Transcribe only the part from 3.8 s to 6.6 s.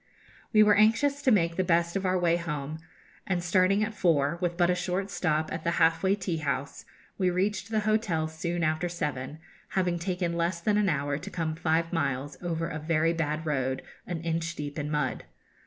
at four, with but a short stop at the halfway tea